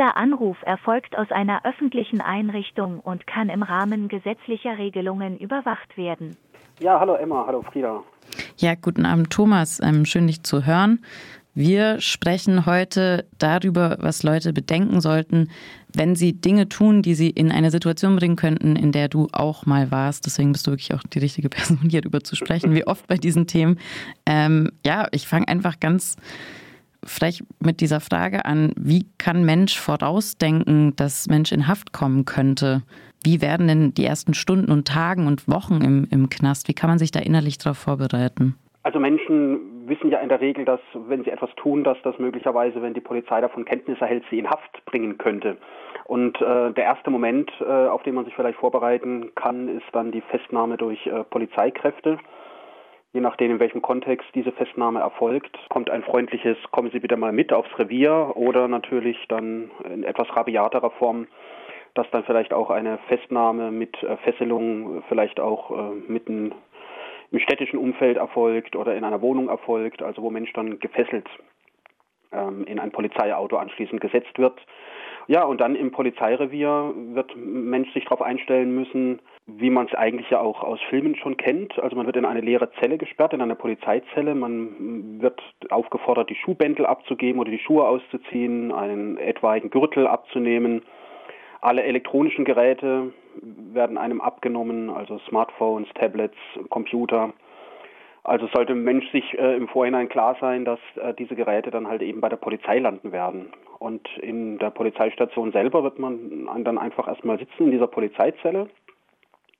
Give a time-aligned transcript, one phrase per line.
[0.00, 6.38] Dieser Anruf erfolgt aus einer öffentlichen Einrichtung und kann im Rahmen gesetzlicher Regelungen überwacht werden.
[6.78, 8.02] Ja, hallo Emma, hallo Frieda.
[8.56, 11.04] Ja, guten Abend Thomas, ähm, schön dich zu hören.
[11.52, 15.50] Wir sprechen heute darüber, was Leute bedenken sollten,
[15.94, 19.66] wenn sie Dinge tun, die sie in eine Situation bringen könnten, in der du auch
[19.66, 20.24] mal warst.
[20.24, 23.16] Deswegen bist du wirklich auch die richtige Person, hier darüber zu sprechen, wie oft bei
[23.16, 23.78] diesen Themen.
[24.24, 26.16] Ähm, ja, ich fange einfach ganz
[27.04, 32.82] vielleicht mit dieser Frage an, wie kann Mensch vorausdenken, dass Mensch in Haft kommen könnte?
[33.22, 36.68] Wie werden denn die ersten Stunden und Tagen und Wochen im, im Knast?
[36.68, 38.54] Wie kann man sich da innerlich darauf vorbereiten?
[38.82, 42.80] Also Menschen wissen ja in der Regel, dass wenn sie etwas tun, dass das möglicherweise,
[42.80, 45.58] wenn die Polizei davon Kenntnis erhält, sie in Haft bringen könnte.
[46.04, 50.12] Und äh, der erste Moment, äh, auf den man sich vielleicht vorbereiten kann, ist dann
[50.12, 52.18] die Festnahme durch äh, Polizeikräfte.
[53.12, 57.32] Je nachdem, in welchem Kontext diese Festnahme erfolgt, kommt ein freundliches Kommen Sie bitte mal
[57.32, 61.26] mit aufs Revier oder natürlich dann in etwas rabiaterer Form,
[61.94, 66.54] dass dann vielleicht auch eine Festnahme mit äh, Fesselung vielleicht auch äh, mitten
[67.32, 71.28] im städtischen Umfeld erfolgt oder in einer Wohnung erfolgt, also wo Mensch dann gefesselt
[72.32, 74.58] ähm, in ein Polizeiauto anschließend gesetzt wird.
[75.26, 79.20] Ja, und dann im Polizeirevier wird Mensch sich darauf einstellen müssen,
[79.58, 81.78] wie man es eigentlich ja auch aus Filmen schon kennt.
[81.78, 84.34] Also man wird in eine leere Zelle gesperrt, in eine Polizeizelle.
[84.34, 90.82] Man wird aufgefordert, die Schuhbändel abzugeben oder die Schuhe auszuziehen, einen etwaigen Gürtel abzunehmen.
[91.60, 96.36] Alle elektronischen Geräte werden einem abgenommen, also Smartphones, Tablets,
[96.68, 97.32] Computer.
[98.22, 101.86] Also sollte ein Mensch sich äh, im Vorhinein klar sein, dass äh, diese Geräte dann
[101.88, 103.52] halt eben bei der Polizei landen werden.
[103.78, 108.68] Und in der Polizeistation selber wird man dann einfach erstmal sitzen in dieser Polizeizelle,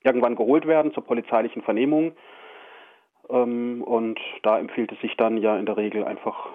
[0.03, 2.13] irgendwann geholt werden zur polizeilichen Vernehmung.
[3.29, 6.49] Ähm, und da empfiehlt es sich dann ja in der Regel einfach,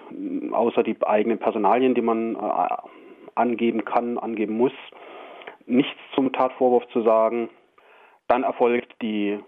[0.51, 2.77] außer die eigenen Personalien, die man äh,
[3.35, 4.73] angeben kann, angeben muss,
[5.65, 7.49] nichts zum Tatvorwurf zu sagen.
[8.27, 9.39] Dann erfolgt die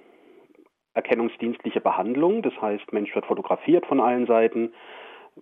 [0.93, 4.73] erkennungsdienstliche Behandlung, das heißt, Mensch wird fotografiert von allen Seiten,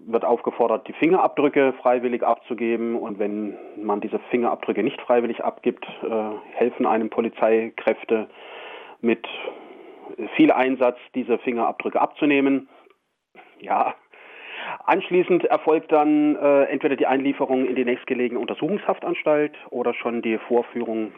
[0.05, 6.31] wird aufgefordert, die Fingerabdrücke freiwillig abzugeben und wenn man diese Fingerabdrücke nicht freiwillig abgibt, äh,
[6.53, 8.27] helfen einem Polizeikräfte
[9.01, 9.27] mit
[10.35, 12.69] viel Einsatz, diese Fingerabdrücke abzunehmen.
[13.59, 13.95] Ja,
[14.85, 21.13] Anschließend erfolgt dann äh, entweder die Einlieferung in die nächstgelegene Untersuchungshaftanstalt oder schon die Vorführung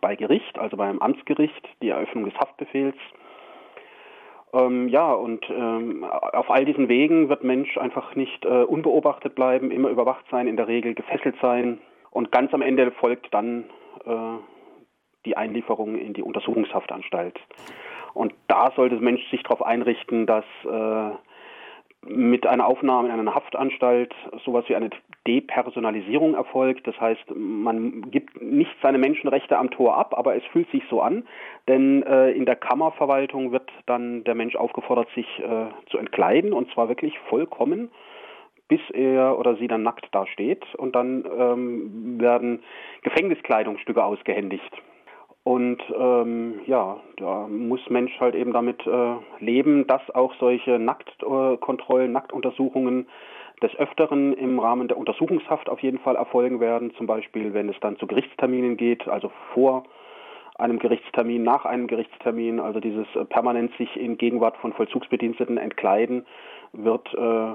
[0.00, 2.96] bei Gericht, also beim Amtsgericht, die Eröffnung des Haftbefehls.
[4.52, 9.70] Ähm, ja, und ähm, auf all diesen Wegen wird Mensch einfach nicht äh, unbeobachtet bleiben,
[9.70, 11.78] immer überwacht sein, in der Regel gefesselt sein.
[12.10, 13.64] Und ganz am Ende folgt dann
[14.06, 14.38] äh,
[15.26, 17.38] die Einlieferung in die Untersuchungshaftanstalt.
[18.14, 21.10] Und da sollte Mensch sich darauf einrichten, dass äh,
[22.06, 24.14] mit einer Aufnahme in einer Haftanstalt
[24.44, 24.90] sowas wie eine
[25.26, 26.86] Depersonalisierung erfolgt.
[26.86, 31.02] Das heißt, man gibt nicht seine Menschenrechte am Tor ab, aber es fühlt sich so
[31.02, 31.26] an,
[31.66, 36.70] denn äh, in der Kammerverwaltung wird dann der Mensch aufgefordert, sich äh, zu entkleiden und
[36.72, 37.90] zwar wirklich vollkommen
[38.68, 42.62] bis er oder sie dann nackt dasteht und dann ähm, werden
[43.02, 44.70] Gefängniskleidungsstücke ausgehändigt.
[45.48, 52.12] Und ähm, ja, da muss Mensch halt eben damit äh, leben, dass auch solche Nacktkontrollen,
[52.12, 53.08] Nacktuntersuchungen
[53.62, 56.92] des Öfteren im Rahmen der Untersuchungshaft auf jeden Fall erfolgen werden.
[56.98, 59.84] Zum Beispiel, wenn es dann zu Gerichtsterminen geht, also vor
[60.58, 66.26] einem Gerichtstermin, nach einem Gerichtstermin, also dieses äh, permanent sich in Gegenwart von Vollzugsbediensteten entkleiden,
[66.74, 67.54] wird äh,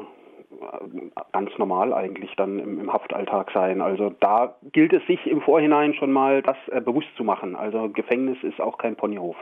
[1.31, 3.81] ganz normal eigentlich dann im, im, Haftalltag sein.
[3.81, 7.55] Also da gilt es sich im Vorhinein schon mal das äh, bewusst zu machen.
[7.55, 9.35] Also Gefängnis ist auch kein Ponyhof.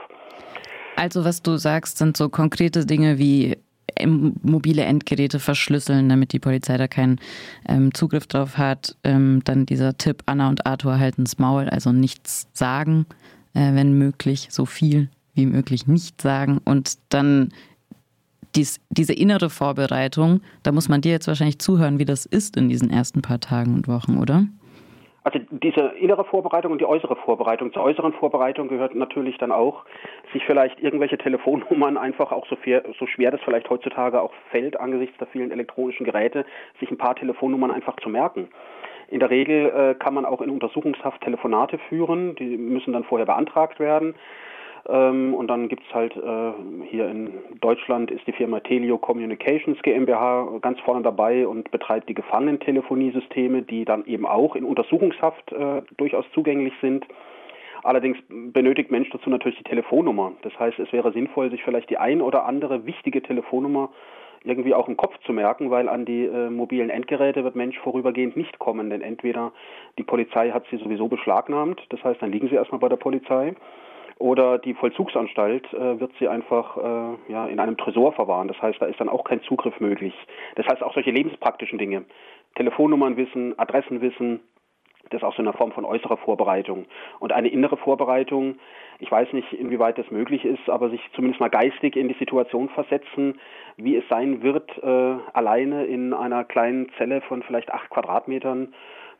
[0.96, 3.56] Also was du sagst, sind so konkrete Dinge wie
[3.96, 7.20] ähm, mobile Endgeräte verschlüsseln, damit die Polizei da keinen
[7.68, 8.96] ähm, Zugriff drauf hat.
[9.04, 13.06] Ähm, dann dieser Tipp, Anna und Arthur halten's Maul, also nichts sagen,
[13.54, 16.60] äh, wenn möglich, so viel wie möglich nicht sagen.
[16.64, 17.52] Und dann
[18.54, 22.68] dies, diese innere Vorbereitung, da muss man dir jetzt wahrscheinlich zuhören, wie das ist in
[22.68, 24.46] diesen ersten paar Tagen und Wochen, oder?
[25.24, 27.72] Also diese innere Vorbereitung und die äußere Vorbereitung.
[27.72, 29.84] Zur äußeren Vorbereitung gehört natürlich dann auch,
[30.32, 34.80] sich vielleicht irgendwelche Telefonnummern einfach auch so, viel, so schwer das vielleicht heutzutage auch fällt
[34.80, 36.44] angesichts der vielen elektronischen Geräte,
[36.80, 38.48] sich ein paar Telefonnummern einfach zu merken.
[39.08, 43.26] In der Regel äh, kann man auch in Untersuchungshaft Telefonate führen, die müssen dann vorher
[43.26, 44.14] beantragt werden.
[44.88, 46.52] Ähm, und dann gibt es halt äh,
[46.90, 52.14] hier in Deutschland ist die Firma Telio Communications GmbH ganz vorne dabei und betreibt die
[52.14, 57.06] Gefangenentelefoniesysteme, die dann eben auch in Untersuchungshaft äh, durchaus zugänglich sind.
[57.84, 60.32] Allerdings benötigt Mensch dazu natürlich die Telefonnummer.
[60.42, 63.90] Das heißt, es wäre sinnvoll, sich vielleicht die ein oder andere wichtige Telefonnummer
[64.44, 68.36] irgendwie auch im Kopf zu merken, weil an die äh, mobilen Endgeräte wird Mensch vorübergehend
[68.36, 69.52] nicht kommen, denn entweder
[69.98, 73.54] die Polizei hat sie sowieso beschlagnahmt, das heißt, dann liegen sie erstmal bei der Polizei,
[74.18, 78.48] oder die Vollzugsanstalt äh, wird sie einfach äh, ja, in einem Tresor verwahren.
[78.48, 80.14] Das heißt, da ist dann auch kein Zugriff möglich.
[80.56, 82.04] Das heißt, auch solche lebenspraktischen Dinge,
[82.54, 84.40] Telefonnummern wissen, Adressen wissen,
[85.10, 86.86] das ist auch so eine Form von äußerer Vorbereitung.
[87.18, 88.56] Und eine innere Vorbereitung,
[88.98, 92.68] ich weiß nicht, inwieweit das möglich ist, aber sich zumindest mal geistig in die Situation
[92.70, 93.38] versetzen,
[93.76, 98.72] wie es sein wird, äh, alleine in einer kleinen Zelle von vielleicht acht Quadratmetern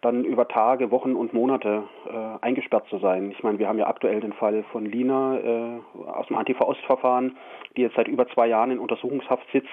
[0.03, 3.31] dann über Tage, Wochen und Monate äh, eingesperrt zu sein.
[3.31, 7.37] Ich meine, wir haben ja aktuell den Fall von Lina äh, aus dem Antifa-Ost-Verfahren,
[7.77, 9.69] die jetzt seit über zwei Jahren in Untersuchungshaft sitzt.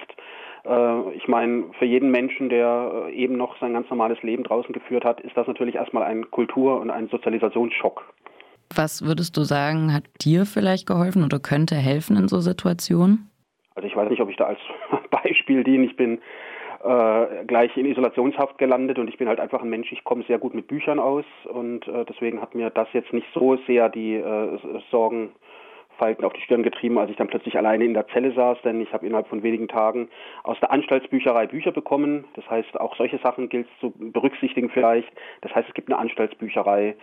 [0.64, 4.72] Äh, ich meine, für jeden Menschen, der äh, eben noch sein ganz normales Leben draußen
[4.72, 8.04] geführt hat, ist das natürlich erstmal ein Kultur- und ein Sozialisationsschock.
[8.74, 13.30] Was würdest du sagen, hat dir vielleicht geholfen oder könnte helfen in so Situationen?
[13.74, 14.60] Also ich weiß nicht, ob ich da als
[15.10, 15.86] Beispiel diene.
[15.86, 16.20] Ich bin
[16.82, 20.38] äh, gleich in Isolationshaft gelandet und ich bin halt einfach ein Mensch, ich komme sehr
[20.38, 24.14] gut mit Büchern aus und äh, deswegen hat mir das jetzt nicht so sehr die
[24.14, 24.58] äh,
[24.90, 28.80] Sorgenfalten auf die Stirn getrieben, als ich dann plötzlich alleine in der Zelle saß, denn
[28.80, 30.08] ich habe innerhalb von wenigen Tagen
[30.42, 32.24] aus der Anstaltsbücherei Bücher bekommen.
[32.34, 35.12] Das heißt, auch solche Sachen gilt es zu berücksichtigen vielleicht.
[35.42, 36.96] Das heißt, es gibt eine Anstaltsbücherei.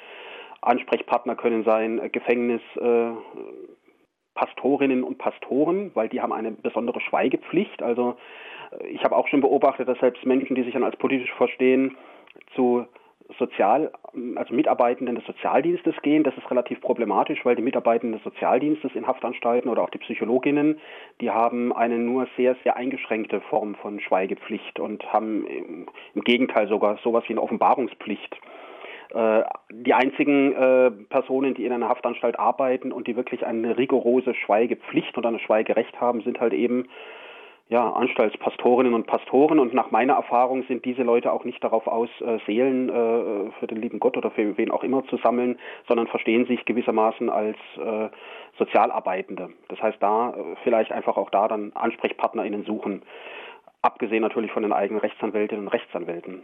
[0.62, 3.12] Ansprechpartner können sein, äh, Gefängnis, äh,
[4.33, 7.81] Pastorinnen und Pastoren, weil die haben eine besondere Schweigepflicht.
[7.81, 8.18] Also
[8.89, 11.97] ich habe auch schon beobachtet, dass selbst Menschen, die sich dann als politisch verstehen,
[12.55, 12.85] zu
[13.37, 13.91] Sozial,
[14.35, 16.23] also Mitarbeitenden des Sozialdienstes gehen.
[16.23, 20.79] Das ist relativ problematisch, weil die Mitarbeitenden des Sozialdienstes in Haftanstalten oder auch die Psychologinnen,
[21.19, 25.45] die haben eine nur sehr, sehr eingeschränkte Form von Schweigepflicht und haben
[26.15, 28.39] im Gegenteil sogar sowas wie eine Offenbarungspflicht.
[29.13, 34.33] Äh, die einzigen äh, Personen, die in einer Haftanstalt arbeiten und die wirklich eine rigorose
[34.35, 36.87] Schweigepflicht und eine Schweigerecht haben, sind halt eben
[37.69, 42.09] ja, Anstaltspastorinnen und Pastoren und nach meiner Erfahrung sind diese Leute auch nicht darauf aus,
[42.21, 46.07] äh, Seelen äh, für den lieben Gott oder für wen auch immer zu sammeln, sondern
[46.07, 48.09] verstehen sich gewissermaßen als äh,
[48.57, 49.49] Sozialarbeitende.
[49.67, 53.01] Das heißt, da äh, vielleicht einfach auch da dann AnsprechpartnerInnen suchen,
[53.81, 56.43] abgesehen natürlich von den eigenen Rechtsanwältinnen und Rechtsanwälten.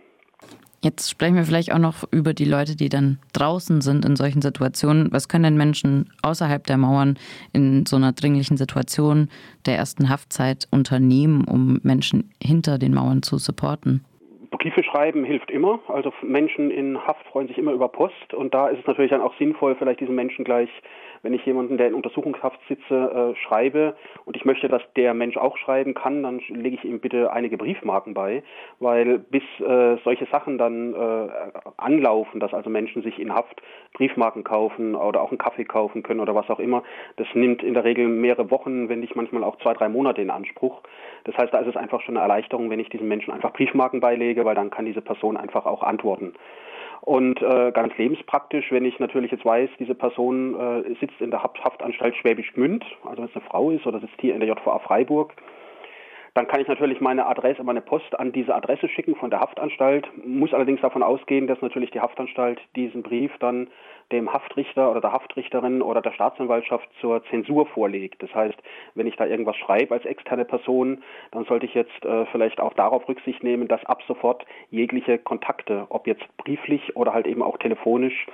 [0.84, 4.42] Jetzt sprechen wir vielleicht auch noch über die Leute, die dann draußen sind in solchen
[4.42, 5.14] Situationen.
[5.14, 7.18] Was können denn Menschen außerhalb der Mauern
[7.54, 9.30] in so einer dringlichen Situation
[9.66, 14.04] der ersten Haftzeit unternehmen, um Menschen hinter den Mauern zu supporten?
[14.52, 15.80] Briefe schreiben hilft immer.
[15.88, 19.22] Also Menschen in Haft freuen sich immer über Post und da ist es natürlich dann
[19.22, 20.70] auch sinnvoll, vielleicht diesen Menschen gleich
[21.24, 25.38] wenn ich jemanden, der in Untersuchungshaft sitze, äh, schreibe und ich möchte, dass der Mensch
[25.38, 28.44] auch schreiben kann, dann lege ich ihm bitte einige Briefmarken bei,
[28.80, 31.30] weil bis äh, solche Sachen dann äh,
[31.78, 33.62] anlaufen, dass also Menschen sich in Haft
[33.94, 36.84] Briefmarken kaufen oder auch einen Kaffee kaufen können oder was auch immer,
[37.16, 40.30] das nimmt in der Regel mehrere Wochen, wenn nicht manchmal auch zwei, drei Monate in
[40.30, 40.82] Anspruch.
[41.24, 44.02] Das heißt, da ist es einfach schon eine Erleichterung, wenn ich diesen Menschen einfach Briefmarken
[44.02, 46.34] beilege, weil dann kann diese Person einfach auch antworten.
[47.06, 51.44] Und äh, ganz lebenspraktisch, wenn ich natürlich jetzt weiß, diese Person äh, sitzt in der
[51.44, 54.80] Haftanstalt Schwäbisch Gmünd, also wenn es eine Frau ist oder sitzt hier in der JVA
[54.80, 55.34] Freiburg,
[56.36, 60.10] dann kann ich natürlich meine Adresse, meine Post an diese Adresse schicken von der Haftanstalt,
[60.26, 63.68] muss allerdings davon ausgehen, dass natürlich die Haftanstalt diesen Brief dann
[64.12, 68.22] dem Haftrichter oder der Haftrichterin oder der Staatsanwaltschaft zur Zensur vorlegt.
[68.24, 68.58] Das heißt,
[68.96, 72.74] wenn ich da irgendwas schreibe als externe Person, dann sollte ich jetzt äh, vielleicht auch
[72.74, 77.58] darauf Rücksicht nehmen, dass ab sofort jegliche Kontakte, ob jetzt brieflich oder halt eben auch
[77.58, 78.26] telefonisch,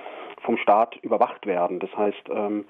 [0.42, 1.80] vom Staat überwacht werden.
[1.80, 2.64] Das heißt, ähm,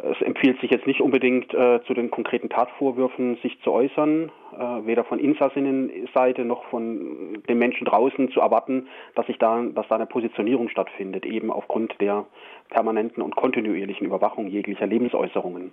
[0.00, 4.86] es empfiehlt sich jetzt nicht unbedingt äh, zu den konkreten Tatvorwürfen sich zu äußern, äh,
[4.86, 8.86] weder von Insassinnenseite noch von den Menschen draußen zu erwarten,
[9.16, 12.26] dass sich da, dass da eine Positionierung stattfindet, eben aufgrund der
[12.70, 15.72] permanenten und kontinuierlichen Überwachung jeglicher Lebensäußerungen.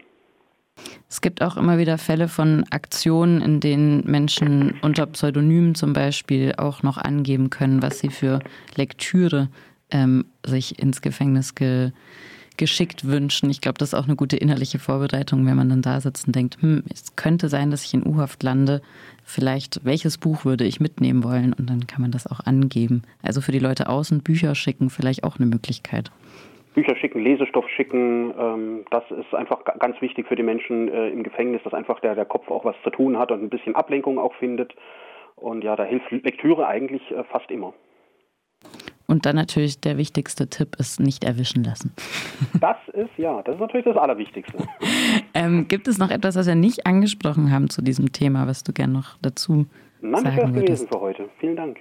[1.08, 6.54] Es gibt auch immer wieder Fälle von Aktionen, in denen Menschen unter Pseudonymen zum Beispiel
[6.58, 8.40] auch noch angeben können, was sie für
[8.76, 9.50] Lektüre
[9.92, 11.92] ähm, sich ins Gefängnis ge
[12.58, 13.50] geschickt wünschen.
[13.50, 16.36] Ich glaube, das ist auch eine gute innerliche Vorbereitung, wenn man dann da sitzt und
[16.36, 18.82] denkt, hm, es könnte sein, dass ich in U-Haft lande.
[19.24, 21.54] Vielleicht, welches Buch würde ich mitnehmen wollen?
[21.54, 23.04] Und dann kann man das auch angeben.
[23.22, 26.12] Also für die Leute außen Bücher schicken, vielleicht auch eine Möglichkeit.
[26.76, 31.24] Bücher schicken, Lesestoff schicken, ähm, das ist einfach ganz wichtig für die Menschen äh, im
[31.24, 34.20] Gefängnis, dass einfach der, der Kopf auch was zu tun hat und ein bisschen Ablenkung
[34.20, 34.76] auch findet.
[35.38, 37.74] Und ja, da hilft Lektüre eigentlich äh, fast immer.
[39.08, 41.94] Und dann natürlich der wichtigste Tipp ist nicht erwischen lassen.
[42.60, 44.58] Das ist ja, das ist natürlich das Allerwichtigste.
[45.34, 48.74] ähm, gibt es noch etwas, was wir nicht angesprochen haben zu diesem Thema, was du
[48.74, 49.68] gerne noch dazu
[50.02, 51.30] Nein, sagen das wäre gewesen für heute.
[51.40, 51.78] Vielen Dank.